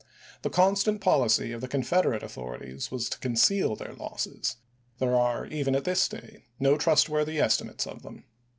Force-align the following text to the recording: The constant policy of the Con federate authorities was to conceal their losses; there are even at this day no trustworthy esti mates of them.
The 0.41 0.49
constant 0.49 0.99
policy 0.99 1.51
of 1.51 1.61
the 1.61 1.67
Con 1.67 1.83
federate 1.83 2.23
authorities 2.23 2.89
was 2.89 3.07
to 3.09 3.19
conceal 3.19 3.75
their 3.75 3.93
losses; 3.93 4.55
there 4.97 5.15
are 5.15 5.45
even 5.45 5.75
at 5.75 5.83
this 5.85 6.09
day 6.09 6.45
no 6.59 6.75
trustworthy 6.75 7.39
esti 7.39 7.65
mates 7.65 7.85
of 7.85 8.01
them. 8.01 8.23